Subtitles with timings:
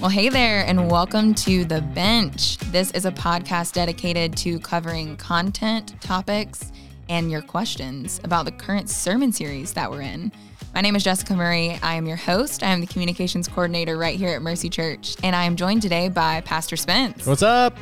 [0.00, 2.56] Well, hey there, and welcome to The Bench.
[2.56, 6.72] This is a podcast dedicated to covering content, topics,
[7.10, 10.32] and your questions about the current sermon series that we're in.
[10.74, 11.78] My name is Jessica Murray.
[11.82, 12.62] I am your host.
[12.62, 16.08] I am the communications coordinator right here at Mercy Church, and I am joined today
[16.08, 17.26] by Pastor Spence.
[17.26, 17.76] What's up?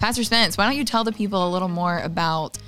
[0.00, 2.58] Pastor Spence, why don't you tell the people a little more about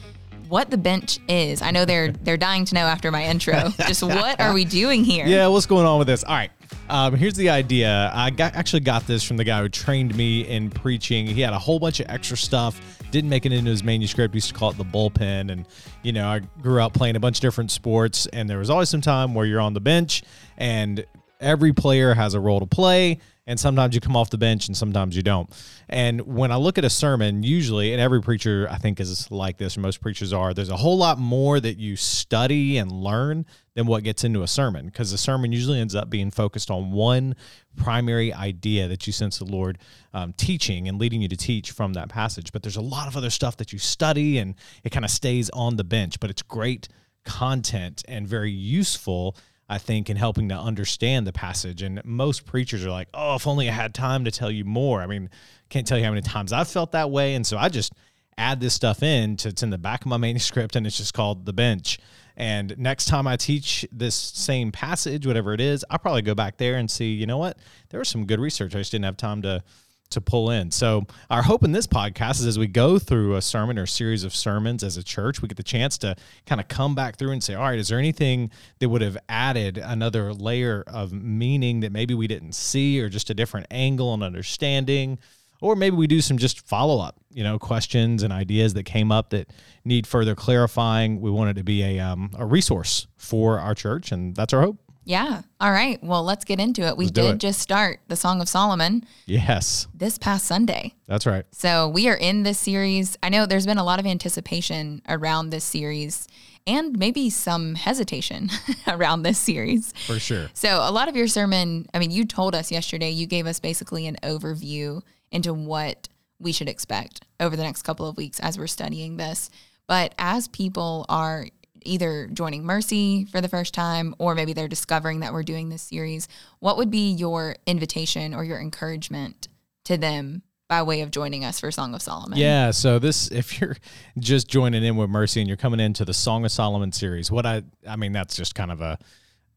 [0.49, 1.61] what the bench is?
[1.61, 3.69] I know they're they're dying to know after my intro.
[3.87, 5.27] Just what are we doing here?
[5.27, 6.25] Yeah, what's going on with this?
[6.25, 6.51] All right.
[6.89, 8.11] Um, here's the idea.
[8.15, 11.27] I got actually got this from the guy who trained me in preaching.
[11.27, 14.35] He had a whole bunch of extra stuff, didn't make it into his manuscript.
[14.35, 15.51] He used to call it the bullpen.
[15.51, 15.67] And,
[16.03, 18.89] you know, I grew up playing a bunch of different sports, and there was always
[18.89, 20.23] some time where you're on the bench
[20.57, 21.05] and
[21.41, 24.77] every player has a role to play and sometimes you come off the bench and
[24.77, 25.51] sometimes you don't.
[25.89, 29.57] And when I look at a sermon, usually, and every preacher I think is like
[29.57, 33.47] this, or most preachers are, there's a whole lot more that you study and learn
[33.77, 36.91] than what gets into a sermon because the sermon usually ends up being focused on
[36.91, 37.37] one
[37.77, 39.79] primary idea that you sense the Lord
[40.15, 42.53] um, teaching and leading you to teach from that passage.
[42.53, 45.51] But there's a lot of other stuff that you study and it kind of stays
[45.51, 46.89] on the bench, but it's great
[47.25, 49.37] content and very useful
[49.69, 51.83] I think, in helping to understand the passage.
[51.83, 55.03] And most preachers are like, oh, if only I had time to tell you more.
[55.03, 55.29] I mean,
[55.71, 57.35] can't tell you how many times I've felt that way.
[57.35, 57.93] And so I just
[58.39, 61.15] add this stuff in to it's in the back of my manuscript and it's just
[61.15, 61.99] called the bench.
[62.37, 66.59] And next time I teach this same passage, whatever it is, I'll probably go back
[66.59, 67.59] there and see, you know what?
[67.91, 68.75] There was some good research.
[68.75, 69.63] I just didn't have time to
[70.11, 70.71] to pull in.
[70.71, 74.25] So our hope in this podcast is as we go through a sermon or series
[74.25, 77.33] of sermons as a church, we get the chance to kind of come back through
[77.33, 81.81] and say, all right, is there anything that would have added another layer of meaning
[81.81, 85.19] that maybe we didn't see or just a different angle and understanding?
[85.61, 89.11] Or maybe we do some just follow up, you know, questions and ideas that came
[89.11, 89.51] up that
[89.85, 91.21] need further clarifying.
[91.21, 94.63] We want it to be a, um, a resource for our church, and that's our
[94.63, 94.79] hope.
[95.07, 95.43] Yeah.
[95.61, 96.03] All right.
[96.03, 96.97] Well, let's get into it.
[96.97, 97.39] We did it.
[97.39, 99.05] just start the Song of Solomon.
[99.27, 99.87] Yes.
[99.95, 100.95] This past Sunday.
[101.07, 101.47] That's right.
[101.53, 103.17] So we are in this series.
[103.23, 106.27] I know there's been a lot of anticipation around this series
[106.67, 108.51] and maybe some hesitation
[108.89, 109.95] around this series.
[110.07, 110.49] For sure.
[110.55, 113.61] So a lot of your sermon, I mean, you told us yesterday, you gave us
[113.61, 118.59] basically an overview into what we should expect over the next couple of weeks as
[118.59, 119.51] we're studying this.
[119.87, 121.47] But as people are
[121.87, 125.83] either joining Mercy for the first time or maybe they're discovering that we're doing this
[125.83, 126.29] series,
[126.59, 129.49] what would be your invitation or your encouragement
[129.85, 132.39] to them by way of joining us for Song of Solomon?
[132.39, 133.77] Yeah, so this if you're
[134.19, 137.47] just joining in with Mercy and you're coming into the Song of Solomon series, what
[137.47, 138.99] I I mean that's just kind of a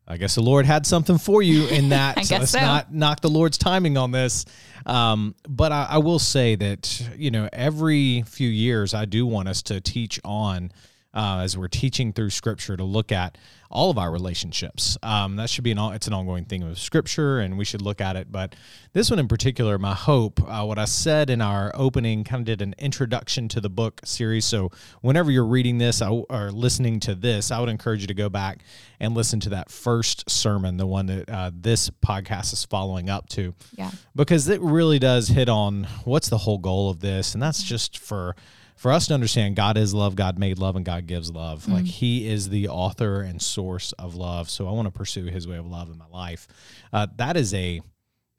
[0.10, 2.18] I guess the Lord had something for you in that.
[2.18, 2.60] I so let's so.
[2.60, 4.46] not knock the Lord's timing on this.
[4.86, 9.48] Um, but I, I will say that, you know, every few years I do want
[9.48, 10.72] us to teach on
[11.14, 13.38] uh, as we're teaching through Scripture to look at
[13.72, 14.98] all of our relationships.
[15.04, 18.02] Um, that should be an it's an ongoing thing of Scripture, and we should look
[18.02, 18.32] at it.
[18.32, 18.56] But
[18.94, 22.46] this one in particular, my hope, uh, what I said in our opening, kind of
[22.46, 24.46] did an introduction to the book series.
[24.46, 24.72] So
[25.02, 28.64] whenever you're reading this or listening to this, I would encourage you to go back
[29.00, 33.30] and listen to that first sermon, the one that uh, this podcast is following up
[33.30, 33.54] to.
[33.76, 37.62] Yeah, because it really does hit on what's the whole goal of this, and that's
[37.62, 38.36] just for
[38.80, 41.64] for us to understand God is love, God made love, and God gives love.
[41.64, 41.74] Mm-hmm.
[41.74, 44.50] Like He is the author and source of love.
[44.50, 46.48] So I want to pursue His way of love in my life.
[46.94, 47.82] Uh, that is a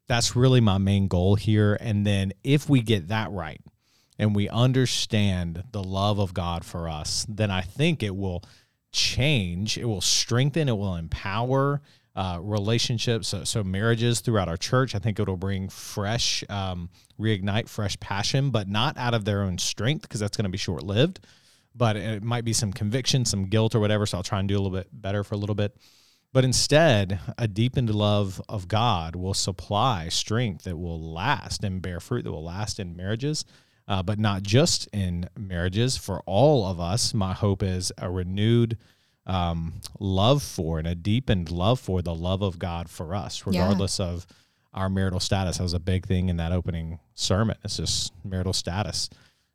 [0.07, 1.77] that's really my main goal here.
[1.79, 3.61] And then if we get that right
[4.17, 8.43] and we understand the love of God for us, then I think it will
[8.91, 11.81] change, it will strengthen, it will empower
[12.15, 14.95] uh, relationships, so, so, marriages throughout our church.
[14.95, 16.89] I think it'll bring fresh, um,
[17.19, 20.57] reignite fresh passion, but not out of their own strength because that's going to be
[20.57, 21.21] short lived.
[21.73, 24.05] But it might be some conviction, some guilt, or whatever.
[24.05, 25.77] So I'll try and do a little bit better for a little bit.
[26.33, 32.01] But instead, a deepened love of God will supply strength that will last and bear
[32.01, 33.45] fruit that will last in marriages.
[33.87, 35.97] Uh, but not just in marriages.
[35.97, 38.77] For all of us, my hope is a renewed
[39.25, 43.99] um, love for and a deepened love for the love of God for us, regardless
[43.99, 44.07] yeah.
[44.07, 44.27] of
[44.73, 45.57] our marital status.
[45.57, 47.57] That was a big thing in that opening sermon.
[47.63, 49.09] It's just marital status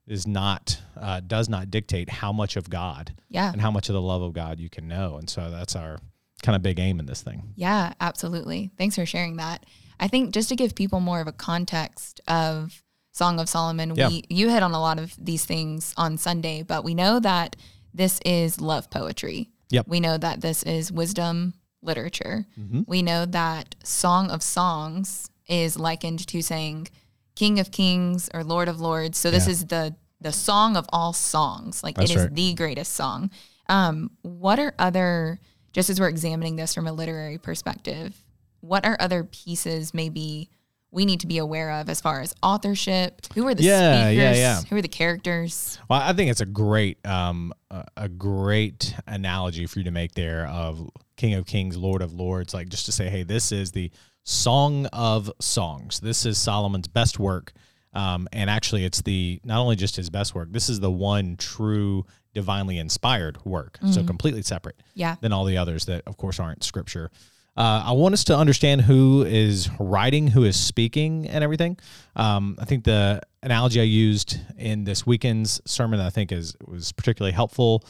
[0.06, 3.50] is not uh, does not dictate how much of God yeah.
[3.50, 5.16] and how much of the love of God you can know.
[5.16, 5.98] And so that's our
[6.42, 7.52] kind of big aim in this thing.
[7.56, 8.70] Yeah, absolutely.
[8.78, 9.66] Thanks for sharing that.
[9.98, 12.82] I think just to give people more of a context of
[13.12, 14.08] Song of Solomon, yeah.
[14.08, 17.56] we you hit on a lot of these things on Sunday, but we know that
[17.94, 19.50] this is love poetry.
[19.70, 19.88] Yep.
[19.88, 22.46] We know that this is wisdom literature.
[22.58, 22.82] Mm-hmm.
[22.86, 26.88] We know that Song of Songs is likened to saying
[27.34, 29.18] King of Kings or Lord of Lords.
[29.18, 29.52] So this yeah.
[29.52, 31.82] is the the song of all songs.
[31.84, 32.34] Like That's it is right.
[32.34, 33.30] the greatest song.
[33.68, 35.38] Um, what are other
[35.72, 38.16] just as we're examining this from a literary perspective,
[38.60, 40.48] what are other pieces maybe
[40.96, 43.20] we need to be aware of as far as authorship?
[43.34, 44.16] Who are the Yeah, speakers?
[44.16, 44.60] yeah, yeah.
[44.62, 45.78] Who are the characters?
[45.90, 47.52] Well, I think it's a great, um,
[47.96, 52.54] a, great analogy for you to make there of King of Kings, Lord of Lords.
[52.54, 53.90] Like just to say, hey, this is the
[54.24, 56.00] Song of Songs.
[56.00, 57.52] This is Solomon's best work,
[57.92, 60.48] um, and actually, it's the not only just his best work.
[60.50, 63.78] This is the one true divinely inspired work.
[63.92, 65.16] So completely separate Yeah.
[65.20, 67.10] than all the others that, of course, aren't scripture.
[67.56, 71.78] Uh, I want us to understand who is writing, who is speaking, and everything.
[72.14, 76.54] Um, I think the analogy I used in this weekend's sermon, that I think is
[76.66, 77.82] was particularly helpful,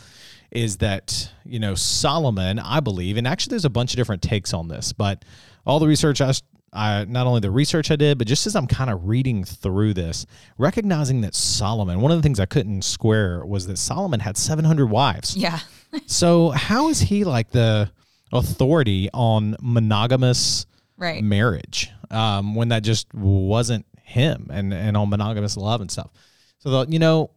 [0.52, 4.54] is that you know Solomon, I believe, and actually there's a bunch of different takes
[4.54, 5.24] on this, but
[5.66, 6.32] all the research I,
[6.72, 9.94] I not only the research I did, but just as I'm kind of reading through
[9.94, 10.26] this,
[10.58, 14.86] recognizing that Solomon, one of the things I couldn't square was that Solomon had 700
[14.86, 15.36] wives.
[15.36, 15.58] Yeah.
[16.06, 17.90] So how is he like the
[18.32, 20.66] authority on monogamous
[20.98, 21.22] Right.
[21.22, 26.10] marriage um, when that just wasn't him and and on monogamous love and stuff?
[26.58, 27.30] So the, you know,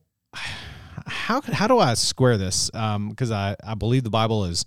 [1.05, 2.69] how how do I square this?
[2.69, 4.65] Because I I believe the Bible is.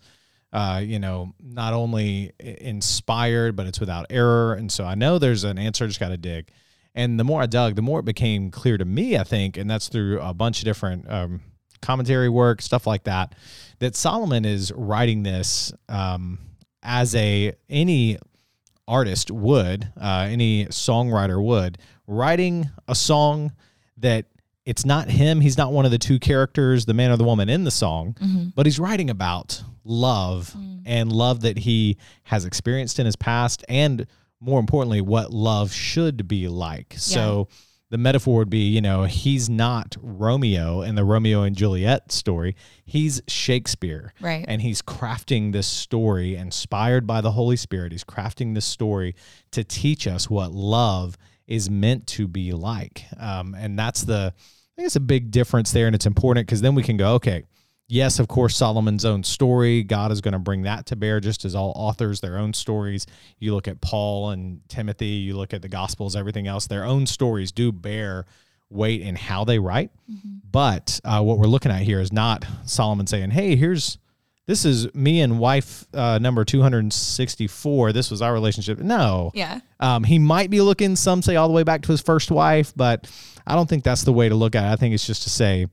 [0.55, 4.53] Uh, you know, not only inspired, but it's without error.
[4.53, 5.85] And so I know there's an answer.
[5.85, 6.51] I just got to dig.
[6.95, 9.71] And the more I dug, the more it became clear to me, I think, and
[9.71, 11.41] that's through a bunch of different um,
[11.83, 13.35] commentary work, stuff like that,
[13.81, 16.39] that Solomon is writing this um,
[16.83, 18.19] as a any
[18.89, 23.53] artist would, uh, any songwriter would, writing a song
[23.99, 24.27] that
[24.65, 25.41] it's not him.
[25.41, 28.17] He's not one of the two characters, the man or the woman in the song,
[28.55, 30.55] but he's writing about love
[30.85, 34.07] and love that he has experienced in his past, and
[34.41, 36.95] more importantly, what love should be like.
[36.99, 37.49] So
[37.93, 42.57] the metaphor would be, you know, he's not Romeo in the Romeo and Juliet story.
[42.87, 44.15] He's Shakespeare.
[44.19, 44.47] Right.
[44.49, 47.93] And he's crafting this story inspired by the Holy Spirit.
[47.93, 49.15] He's crafting this story
[49.51, 53.05] to teach us what love is meant to be like.
[53.21, 55.87] Um, and that's the, I think it's a big difference there.
[55.87, 57.45] And it's important because then we can go, okay,
[57.89, 61.45] yes, of course, Solomon's own story, God is going to bring that to bear, just
[61.45, 63.07] as all authors, their own stories.
[63.39, 67.07] You look at Paul and Timothy, you look at the Gospels, everything else, their own
[67.07, 68.27] stories do bear
[68.71, 69.91] weight in how they write.
[70.51, 73.99] But uh, what we're looking at here is not Solomon saying, hey, here's,
[74.47, 77.93] this is me and wife uh, number 264.
[77.93, 78.79] This was our relationship.
[78.79, 79.31] No.
[79.35, 79.61] Yeah.
[79.81, 82.73] Um, he might be looking, some say, all the way back to his first wife,
[82.75, 83.11] but
[83.47, 84.73] I don't think that's the way to look at it.
[84.73, 85.67] I think it's just to say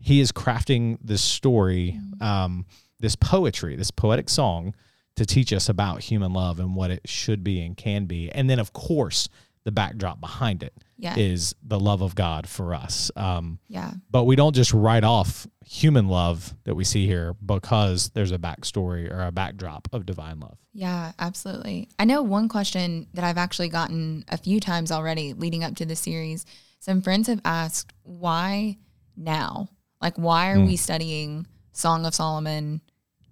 [0.00, 2.66] he is crafting this story, um,
[2.98, 4.74] this poetry, this poetic song
[5.16, 8.30] to teach us about human love and what it should be and can be.
[8.30, 9.28] And then, of course,
[9.64, 11.68] the backdrop behind it is Yeah.
[11.68, 13.10] the love of God for us.
[13.14, 13.92] Um, Yeah.
[14.10, 18.38] but we don't just write off human love that we see here because there's a
[18.38, 20.56] backstory or a backdrop of divine love.
[20.72, 21.90] Yeah, absolutely.
[21.98, 25.84] I know one question that I've actually gotten a few times already leading up to
[25.84, 26.46] the series.
[26.80, 28.78] Some friends have asked, why
[29.16, 29.68] now?
[30.00, 30.66] Like, why are Hmm.
[30.66, 32.80] we studying Song of Solomon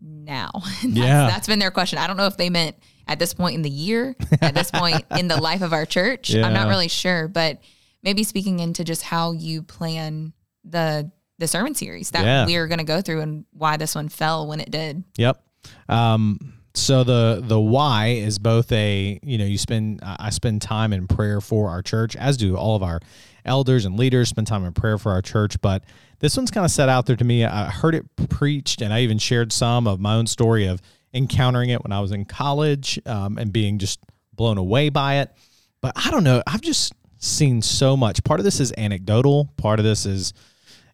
[0.00, 0.50] now?
[0.64, 1.26] that's, Yeah.
[1.26, 1.98] That's been their question.
[1.98, 2.76] I don't know if they meant
[3.06, 6.34] at this point in the year, at this point in the life of our church.
[6.34, 7.60] I'm not really sure, but
[8.02, 10.32] maybe speaking into just how you plan
[10.64, 12.46] the the sermon series that Yeah.
[12.46, 15.04] we are going to go through and why this one fell when it did.
[15.18, 15.40] Yep.
[15.88, 20.92] Um, so the the why is both a you know you spend I spend time
[20.92, 23.00] in prayer for our church as do all of our
[23.44, 25.60] elders and leaders spend time in prayer for our church.
[25.60, 25.84] But
[26.20, 27.44] this one's kind of set out there to me.
[27.44, 30.80] I heard it preached and I even shared some of my own story of
[31.14, 34.00] encountering it when I was in college um, and being just
[34.34, 35.32] blown away by it.
[35.80, 38.22] But I don't know I've just seen so much.
[38.22, 40.32] Part of this is anecdotal part of this is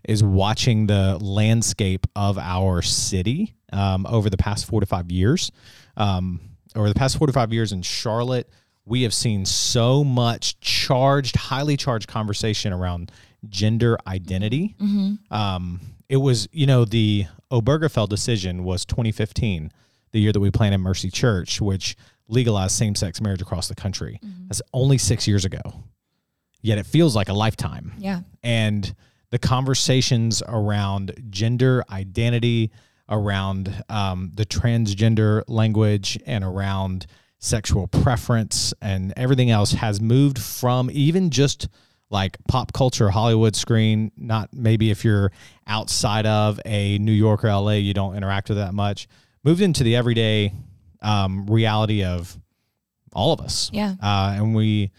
[0.08, 5.50] is watching the landscape of our city um, over the past four to five years.
[5.96, 6.40] Um,
[6.76, 8.49] over the past four to five years in Charlotte,
[8.84, 13.11] we have seen so much charged, highly charged conversation around
[13.49, 14.75] gender identity.
[15.30, 19.70] Um, it was, you know, the Obergefell decision was 2015,
[20.12, 21.96] the year that we planted Mercy Church, which
[22.28, 24.20] legalized same sex marriage across the country.
[24.49, 25.61] That's only six years ago.
[26.61, 28.20] Yet it feels like a lifetime Yeah.
[28.42, 28.94] and
[29.31, 32.71] the conversations around gender identity,
[33.09, 37.07] around um, the transgender language, and around
[37.45, 41.69] sexual preference and everything else has moved from even just
[42.11, 44.11] like pop culture Hollywood screen.
[44.16, 45.31] Not maybe if you're
[45.66, 49.09] outside of a New York or LA, you don't interact with that much.
[49.43, 50.54] Moved into the everyday
[51.02, 52.38] um, reality of
[53.12, 53.71] all of us.
[53.73, 53.95] Yeah.
[54.02, 54.90] Uh, and we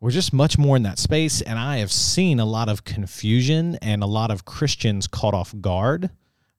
[0.00, 1.40] we're just much more in that space.
[1.40, 5.54] And I have seen a lot of confusion and a lot of Christians caught off
[5.60, 6.10] guard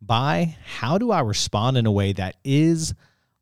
[0.02, 2.94] by how do I respond in a way that is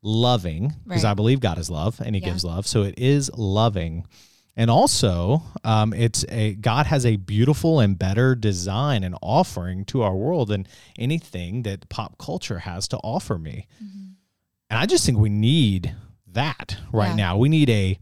[0.02, 1.10] loving, because Right.
[1.10, 2.28] I believe God is love and He Yeah.
[2.30, 2.66] gives love.
[2.66, 4.06] So it is loving.
[4.56, 10.02] And also, um, it's a God has a beautiful and better design and offering to
[10.02, 10.66] our world than
[10.98, 13.66] anything that pop culture has to offer me.
[13.82, 14.04] Mm-hmm.
[14.70, 15.94] And I just think we need
[16.32, 17.14] that right Yeah.
[17.14, 17.36] now.
[17.38, 17.98] We need a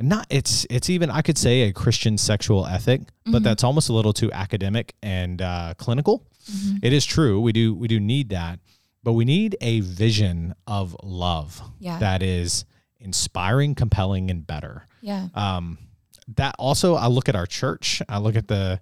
[0.00, 3.92] not it's it's even I could say a Christian sexual ethic, but that's almost a
[3.92, 6.24] little too academic and uh, clinical.
[6.50, 6.76] Mm-hmm.
[6.82, 8.60] It is true we do we do need that,
[9.02, 11.98] but we need a vision of love Yeah.
[11.98, 12.64] that is
[13.00, 14.86] inspiring, compelling, and better.
[15.00, 15.28] Yeah.
[15.34, 15.78] Um,
[16.36, 18.02] that also, I look at our church.
[18.08, 18.80] I look at the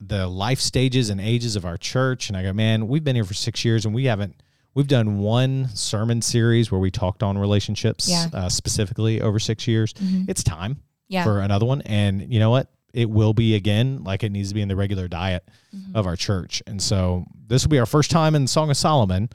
[0.00, 3.24] the life stages and ages of our church, and I go, man, we've been here
[3.24, 4.36] for six years, and we haven't.
[4.74, 8.26] We've done one sermon series where we talked on relationships Yeah.
[8.26, 8.36] Mm-hmm.
[8.36, 9.94] uh, specifically over six years.
[10.28, 11.24] It's time Yeah.
[11.24, 12.70] for another one, and you know what?
[12.92, 15.96] It will be again like it needs to be in the regular diet Mm-hmm.
[15.96, 16.60] of our church.
[16.66, 19.28] And so this will be our first time in Song of Solomon.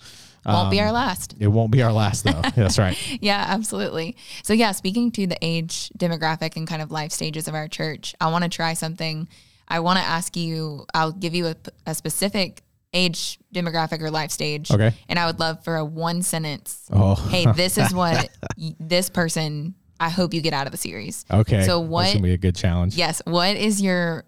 [0.46, 1.34] Won't be Um, our last.
[1.39, 2.42] It won't be our last though.
[2.56, 2.98] That's right.
[3.22, 4.18] Yeah, absolutely.
[4.44, 8.13] So, yeah, speaking to the age demographic and kind of life stages of our church,
[8.20, 9.30] I want to try something.
[9.68, 11.56] I want to ask you, I'll give you a,
[11.88, 12.62] a specific
[12.96, 14.72] age demographic or life stage.
[14.72, 14.92] Okay.
[15.08, 16.88] And I would love for a one sentence.
[16.92, 17.16] Oh.
[17.16, 21.25] Hey, this is what y- this person, I hope you get out of the series.
[21.30, 21.64] Okay.
[21.66, 22.96] So, That's what, gonna be a good challenge.
[22.96, 24.24] yes, what is your,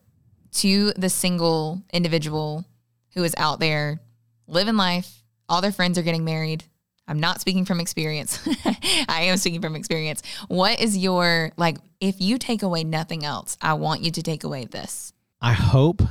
[0.53, 2.65] to the single individual
[3.13, 3.99] who is out there
[4.47, 6.63] living life, all their friends are getting married.
[7.07, 8.45] I'm not speaking from experience.
[9.07, 10.21] I am speaking from experience.
[10.49, 14.43] What is your like if you take away nothing else, I want you to take
[14.43, 15.13] away this.
[15.41, 16.01] I hope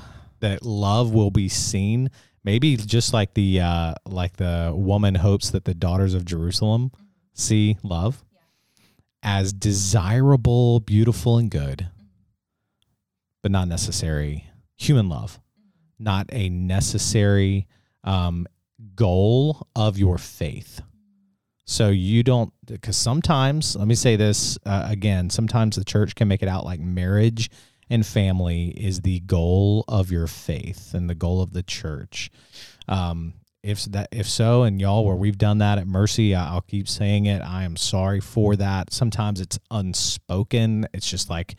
[0.41, 2.11] that love will be seen.
[2.47, 6.93] Maybe just like the uh, like the woman hopes that the daughters of Jerusalem
[7.35, 8.25] see love
[9.21, 11.89] as desirable, beautiful, and good,
[13.43, 15.41] but not necessary human love,
[15.99, 17.67] not a necessary
[18.05, 18.47] um,
[18.95, 20.81] goal of your faith.
[21.65, 26.29] So you don't, because sometimes, let me say this uh, again, sometimes the church can
[26.29, 27.51] make it out like marriage
[27.89, 32.31] and family is the goal of your faith and the goal of the church.
[32.89, 36.89] Um, if that, if so, and y'all, where we've done that at Mercy, I'll keep
[36.89, 37.43] saying it.
[37.43, 38.93] I am sorry for that.
[38.93, 40.87] Sometimes it's unspoken.
[40.95, 41.57] It's just like,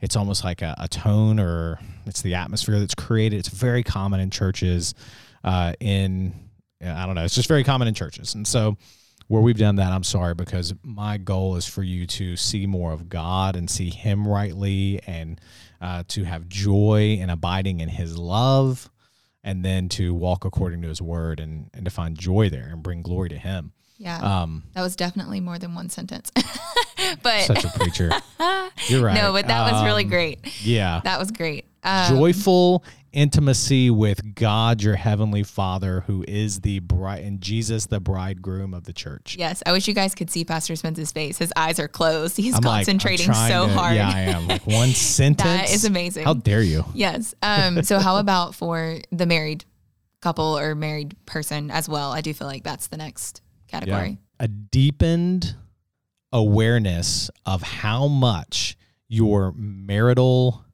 [0.00, 3.38] it's almost like a, a tone or it's the atmosphere that's created.
[3.38, 4.94] It's very common in churches.
[5.44, 6.34] Uh, in
[6.84, 7.24] I don't know.
[7.24, 8.76] It's just very common in churches, and so
[9.28, 12.92] where we've done that, I'm sorry because my goal is for you to see more
[12.92, 15.40] of God and see Him rightly, and
[15.80, 18.90] uh, to have joy and abiding in His love,
[19.44, 22.82] and then to walk according to His Word and and to find joy there and
[22.82, 23.72] bring glory to Him.
[23.98, 24.18] Yeah.
[24.42, 26.32] Um, that was definitely more than one sentence.
[27.22, 28.10] but such a preacher.
[28.88, 29.14] You're right.
[29.14, 30.64] no, but that was really Um, great.
[30.64, 31.00] Yeah.
[31.04, 31.66] That was great.
[31.84, 38.00] Um, joyful intimacy with God, your heavenly Father, who is the bride, and Jesus, the
[38.00, 39.36] bridegroom of the church.
[39.38, 41.36] Yes, I wish you guys could see Pastor Spence's face.
[41.38, 42.36] His eyes are closed.
[42.36, 43.96] He's I'm concentrating trying so to- hard.
[43.96, 44.48] Yeah, I am.
[44.48, 45.72] Like one sentence.
[45.74, 46.24] is amazing.
[46.24, 46.84] How dare you?
[46.94, 47.34] Yes.
[47.42, 49.64] Um, so how about for the married
[50.20, 52.12] couple or married person as well?
[52.12, 54.18] I do feel like that's the next category.
[54.40, 55.54] A deepened
[56.32, 58.76] awareness of how much
[59.08, 60.64] your marital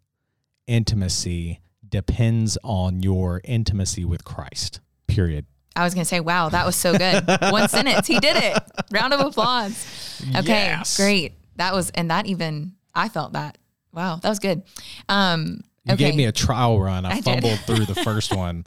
[0.68, 4.80] intimacy depends on your intimacy with Christ.
[5.06, 5.46] Period.
[5.74, 7.24] I was gonna say, wow, that was so good.
[7.50, 8.06] One sentence.
[8.06, 8.58] He did it.
[8.92, 10.22] Round of applause.
[10.36, 10.96] Okay, Yes.
[10.96, 11.32] great.
[11.56, 13.58] That was and that even I felt that.
[13.92, 14.62] Wow, that was good.
[15.08, 16.04] Um You okay.
[16.06, 17.04] gave me a trial run.
[17.06, 18.64] I, I fumbled through the first one,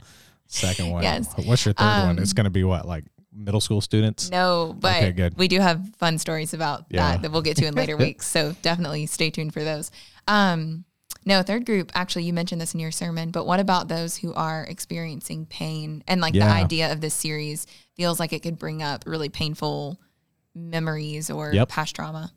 [0.47, 1.03] second one.
[1.03, 1.33] Yes.
[1.45, 2.09] What's your third one?
[2.11, 3.03] Um, It's going to be what, like
[3.33, 4.29] middle school students?
[4.31, 5.37] No, but Okay, good.
[5.37, 7.11] we do have fun stories about Yeah.
[7.11, 8.25] that that we'll get to in later weeks.
[8.27, 9.91] So definitely stay tuned for those.
[10.27, 10.85] Um,
[11.25, 14.33] no, third group, actually, you mentioned this in your sermon, but what about those who
[14.33, 16.03] are experiencing pain?
[16.07, 19.99] And like the idea of this series feels like it could bring up really painful
[20.55, 21.69] memories or Yep.
[21.69, 22.31] past trauma.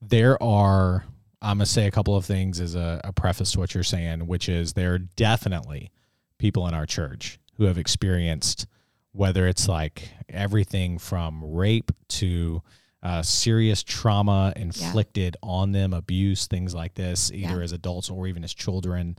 [0.00, 1.04] there are
[1.40, 3.82] i'm going to say a couple of things as a, a preface to what you're
[3.84, 5.90] saying which is there are definitely
[6.38, 8.66] people in our church who have experienced
[9.12, 12.62] whether it's like everything from rape to
[13.02, 17.64] uh, serious trauma inflicted on them abuse things like this either Yeah.
[17.64, 19.16] as adults or even as children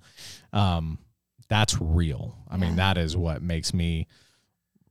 [0.54, 0.98] um,
[1.50, 4.08] that's real i mean that is what makes me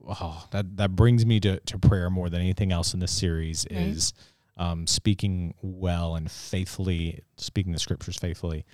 [0.07, 3.65] oh, that that brings me to, to prayer more than anything else in this series
[3.71, 3.79] Right.
[3.79, 4.13] is
[4.57, 8.65] um, speaking well and faithfully, speaking the scriptures faithfully.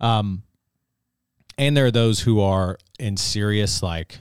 [0.00, 0.44] Um,
[1.58, 4.18] and there are those who are in serious, like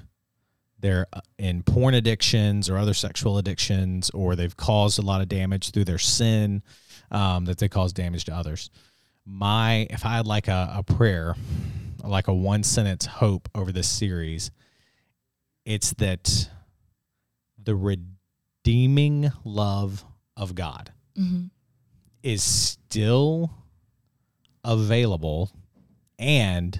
[0.86, 5.27] they're uh, in porn addictions or other sexual addictions, or they've caused a lot of
[5.27, 6.62] damage through their sin
[7.12, 8.70] um, that they cause damage to others.
[9.25, 11.36] My, if I had like a, a prayer,
[12.04, 14.51] like a one sentence hope over this series,
[15.65, 16.50] it's that
[17.63, 20.06] the redeeming love
[20.38, 21.50] of God Mhm.
[22.22, 23.50] is still
[24.63, 25.51] available
[26.20, 26.80] and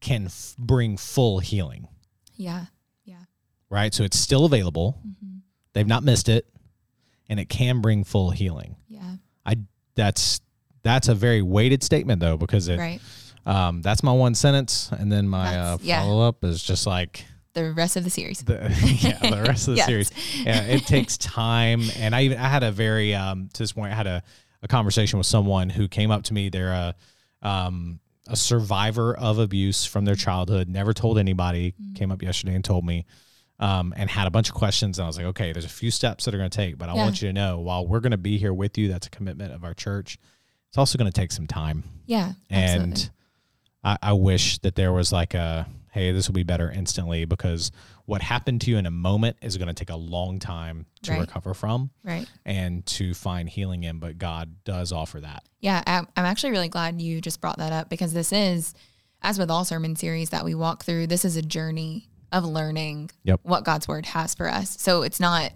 [0.00, 1.88] can f- bring full healing,
[2.36, 2.66] Yeah.
[3.74, 3.92] Right?
[3.92, 4.98] So it's still available.
[5.02, 5.38] hmm
[5.72, 6.46] They've not missed it
[7.28, 8.76] and it can bring full healing.
[8.88, 9.16] Yeah.
[9.44, 9.56] I
[9.96, 10.40] that's
[10.84, 13.00] that's a very weighted statement though because it Right.
[13.44, 16.02] um that's my one sentence and then my uh, yeah.
[16.02, 18.38] follow up is just like The rest of the series.
[18.44, 18.54] the
[19.00, 19.86] yeah the rest of the Yes.
[19.86, 20.10] series
[20.44, 23.92] yeah it takes time and i even i had a very um to this point
[23.92, 24.22] i had a,
[24.62, 26.94] a conversation with someone who came up to me they're a
[27.42, 31.94] um a survivor of abuse from their childhood never told anybody Mm-hmm.
[31.94, 33.06] came up yesterday and told me
[33.60, 35.90] um, and had a bunch of questions and i was like okay there's a few
[35.90, 37.02] steps that are going to take but i Yeah.
[37.04, 39.52] want you to know while we're going to be here with you that's a commitment
[39.52, 40.18] of our church
[40.68, 42.32] it's also going to take some time Yeah.
[42.50, 43.10] and.
[43.86, 47.70] I, I wish that there was like a hey this will be better instantly because
[48.06, 51.10] what happened to you in a moment is going to take a long time to
[51.10, 51.20] Right.
[51.20, 52.26] recover from Right.
[52.46, 56.70] and to find healing in but god does offer that Yeah, I'm I'm actually really
[56.70, 58.72] glad you just brought that up because this is,
[59.20, 63.10] as with all sermon series that we walk through, this is a journey of learning
[63.24, 63.40] Yep.
[63.42, 64.80] what God's word has for us.
[64.80, 65.52] So it's not,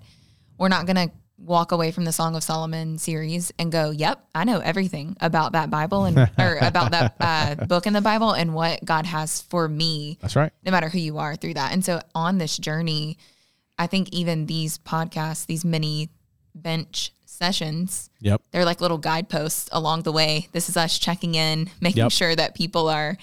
[0.58, 1.10] we're not going to
[1.40, 5.52] walk away from the Song of Solomon series and go, yep, I know everything about
[5.52, 9.42] that Bible and, or about that uh, book in the Bible and what God has
[9.42, 11.72] for me that's right no matter who you are through that.
[11.72, 13.18] And so on this journey,
[13.78, 16.08] I think even these podcasts, these mini
[16.56, 20.48] bench sessions, yep they're like little guideposts along the way.
[20.50, 22.10] This is us checking in, making Yep.
[22.12, 23.16] sure that people are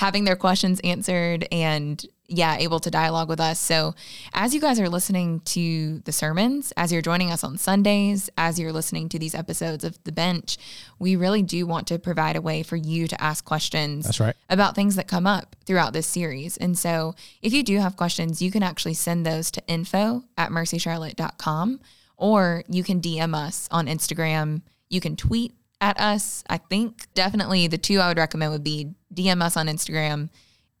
[0.00, 3.60] having their questions answered and yeah, able to dialogue with us.
[3.60, 3.94] So,
[4.32, 8.58] as you guys are listening to the sermons, as you're joining us on Sundays, as
[8.58, 10.56] you're listening to these episodes of The Bench,
[10.98, 14.36] we really do want to provide a way for you to ask questions that's right
[14.48, 16.56] about things that come up throughout this series.
[16.56, 20.50] And so if you do have questions, you can actually send those to info at
[20.50, 21.78] mercycharlotte.com
[22.16, 24.62] or you can DM us on Instagram.
[24.88, 26.42] You can tweet at us.
[26.48, 30.28] I think definitely the two I would recommend would be DM us on Instagram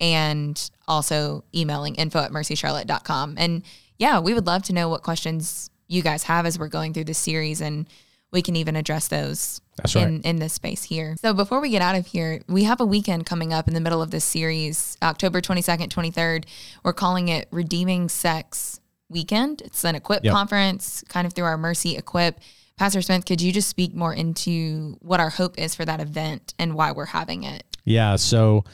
[0.00, 3.34] and also emailing info at mercycharlotte.com.
[3.38, 3.62] And
[3.98, 7.04] yeah, we would love to know what questions you guys have as we're going through
[7.04, 7.86] this series and
[8.32, 10.06] we can even address those That's right.
[10.06, 11.16] in, in this space here.
[11.20, 13.80] So before we get out of here, we have a weekend coming up in the
[13.80, 16.44] middle of this series, October 22nd, 23rd.
[16.84, 19.62] We're calling it Redeeming Sex Weekend.
[19.62, 20.32] It's an equip Yep.
[20.32, 22.38] conference, kind of through our Mercy Equip.
[22.76, 26.54] Pastor Spence, could you just speak more into what our hope is for that event
[26.58, 27.64] and why we're having it?
[27.84, 28.16] Yeah.
[28.16, 28.64] So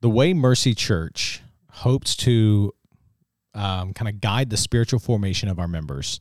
[0.00, 2.72] the way Mercy Church hopes to
[3.54, 6.20] um, kind of guide the spiritual formation of our members.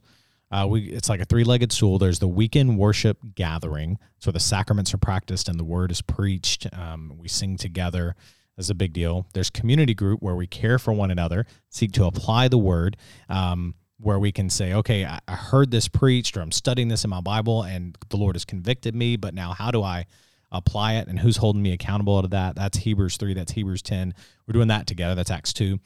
[0.50, 2.00] Uh, we it's like a three-legged stool.
[2.00, 6.68] There's the weekend worship gathering, so the sacraments are practiced and the word is preached.
[6.74, 8.16] Um, we sing together.
[8.56, 9.28] That's a big deal.
[9.34, 12.98] There's community group where we care for one another, seek to apply the word.
[13.30, 17.04] Um, where we can say, okay, I, I heard this preached, or I'm studying this
[17.04, 19.16] in my Bible, and the Lord has convicted me.
[19.16, 20.06] But now, how do I
[20.52, 22.56] apply it, and who's holding me accountable to that?
[22.56, 23.34] That's Hebrews three.
[23.34, 24.14] That's Hebrews ten.
[24.48, 25.16] We're doing that together.
[25.16, 25.80] That's Acts two.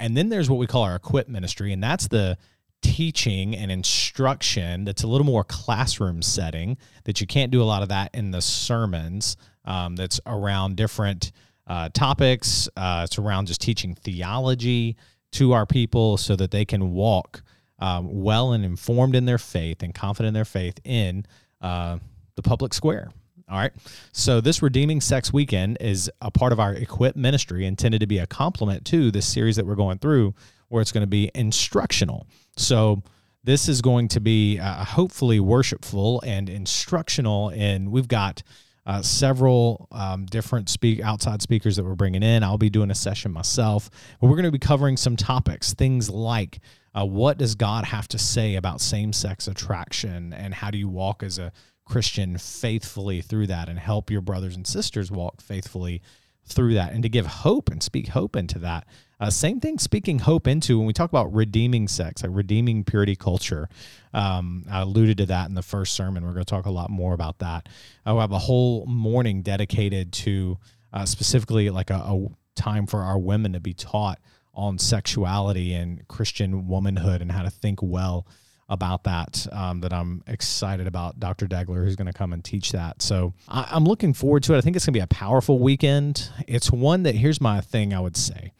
[0.00, 2.36] And then there's what we call our equip ministry, and that's the
[2.84, 7.82] teaching and instruction that's a little more classroom setting that you can't do a lot
[7.82, 11.32] of that in the sermons um, that's around different
[11.66, 14.98] uh, topics uh, it's around just teaching theology
[15.32, 17.42] to our people so that they can walk
[17.78, 21.24] um, well and informed in their faith and confident in their faith in
[21.62, 21.96] uh,
[22.34, 23.10] the public square
[23.48, 23.72] all right.
[24.12, 28.18] So this Redeeming Sex Weekend is a part of our Equip ministry intended to be
[28.18, 30.34] a complement to this series that we're going through
[30.68, 32.26] where it's going to be instructional.
[32.56, 33.02] So
[33.44, 38.42] this is going to be uh, hopefully worshipful and instructional and we've got
[38.86, 42.42] uh, several um, different speak outside speakers that we're bringing in.
[42.42, 46.10] I'll be doing a session myself, but we're going to be covering some topics, things
[46.10, 46.60] like
[46.94, 51.22] uh, what does God have to say about same-sex attraction, and how do you walk
[51.22, 51.50] as a
[51.84, 56.02] Christian faithfully through that, and help your brothers and sisters walk faithfully
[56.46, 58.86] through that, and to give hope and speak hope into that.
[59.20, 63.16] Uh, same thing, speaking hope into when we talk about redeeming sex, like redeeming purity
[63.16, 63.68] culture.
[64.12, 66.24] Um, I alluded to that in the first sermon.
[66.24, 67.68] We're going to talk a lot more about that.
[68.04, 70.58] I'll have a whole morning dedicated to
[70.92, 74.18] uh, specifically like a, a time for our women to be taught
[74.52, 78.26] on sexuality and Christian womanhood and how to think well
[78.68, 79.46] about that.
[79.52, 81.20] Um, that I'm excited about.
[81.20, 81.46] Dr.
[81.46, 83.02] Degler, who's going to come and teach that.
[83.02, 84.58] So I, I'm looking forward to it.
[84.58, 86.30] I think it's going to be a powerful weekend.
[86.48, 87.92] It's one that here's my thing.
[87.92, 88.52] I would say.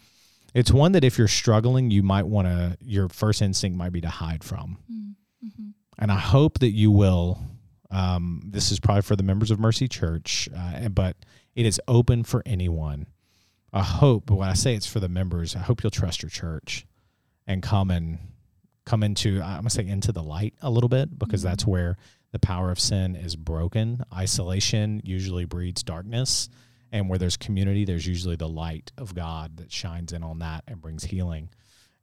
[0.54, 4.00] It's one that if you're struggling, you might want to, your first instinct might be
[4.02, 4.78] to hide from.
[5.98, 7.40] And I hope that you will.
[7.90, 11.16] Um, this is probably for the members of Mercy Church, uh, but
[11.56, 13.06] it is open for anyone.
[13.72, 16.30] I hope, but when I say it's for the members, I hope you'll trust your
[16.30, 16.86] church
[17.46, 18.18] and come and
[18.86, 21.96] come into, I'm going to say into the light a little bit because that's where
[22.32, 24.04] the power of sin is broken.
[24.12, 26.48] Isolation usually breeds darkness.
[26.92, 30.62] And where there's community, there's usually the light of God that shines in on that
[30.68, 31.48] and brings healing.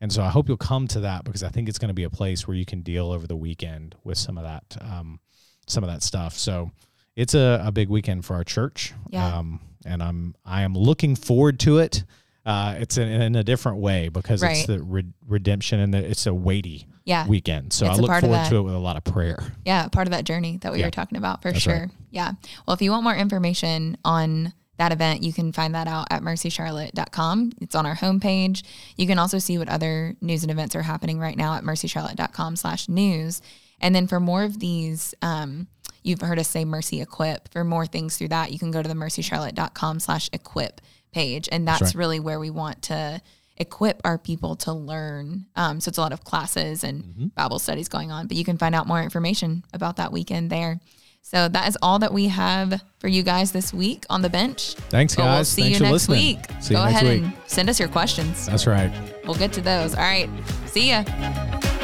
[0.02, 2.04] And so I hope you'll come to that because I think it's going to be
[2.04, 5.22] a place where you can deal over the weekend with some of that, um,
[5.68, 6.38] some of that stuff.
[6.38, 6.72] So
[7.16, 8.94] it's a, a big weekend for our church.
[9.10, 9.38] Yeah.
[9.38, 12.04] Um, and I'm, I am looking forward to it.
[12.46, 14.58] Uh, it's in, in a different way because Right.
[14.58, 17.28] it's the re- redemption and the, it's a weighty Yeah.
[17.28, 17.72] weekend.
[17.74, 19.38] So It's I look forward to it with a lot of prayer.
[19.66, 20.86] Yeah, part of that journey that we Yeah.
[20.88, 21.80] were talking about for That's sure.
[21.82, 21.90] right.
[22.10, 22.32] Yeah.
[22.66, 26.24] Well, if you want more information on that event, you can find that out at
[26.24, 27.52] mercycharlotte.com.
[27.62, 28.64] It's on our homepage.
[28.98, 32.56] You can also see what other news and events are happening right now at mercycharlotte.com
[32.56, 33.42] slash news.
[33.80, 35.68] And then for more of these, um,
[36.04, 37.52] you've heard us say Mercy Equip.
[37.52, 41.48] For more things through that, you can go to the mercycharlotte.com slash equip page.
[41.52, 41.96] And that's, right.
[41.96, 43.22] really where we want to
[43.58, 45.46] equip our people to learn.
[45.56, 47.28] Um, so it's a lot of classes and Mm-hmm.
[47.36, 50.80] Bible studies going on, but you can find out more information about that weekend there.
[51.24, 54.74] So that is all that we have for you guys this week on the bench.
[54.90, 55.50] Thanks, But We'll guys.
[55.50, 56.38] see Thanks you for next listening.
[56.38, 56.46] week.
[56.62, 57.24] See you Go next ahead week.
[57.24, 58.48] and send us your questions.
[58.48, 58.92] That's right.
[59.26, 59.94] We'll get to those.
[59.94, 60.30] All right.
[60.66, 61.81] See ya.